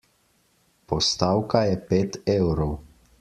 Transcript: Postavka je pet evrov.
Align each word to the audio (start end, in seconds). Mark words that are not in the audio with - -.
Postavka 0.93 1.63
je 1.67 1.77
pet 1.91 2.19
evrov. 2.41 2.75